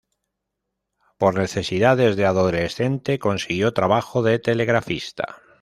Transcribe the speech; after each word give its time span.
Por 1.19 1.35
necesidad, 1.37 1.95
desde 1.95 2.25
adolescente 2.25 3.19
consiguió 3.19 3.71
trabajo 3.71 4.23
de 4.23 4.39
telegrafista. 4.39 5.43